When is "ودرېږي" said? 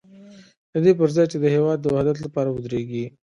2.51-3.05